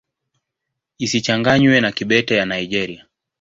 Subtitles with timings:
[0.97, 3.05] Isichanganywe na Kibete ya Nigeria.